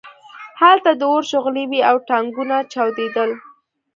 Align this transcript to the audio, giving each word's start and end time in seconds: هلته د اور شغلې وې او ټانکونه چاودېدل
هلته 0.61 0.91
د 0.95 1.01
اور 1.11 1.23
شغلې 1.31 1.63
وې 1.71 1.81
او 1.89 1.95
ټانکونه 2.09 2.55
چاودېدل 2.71 3.29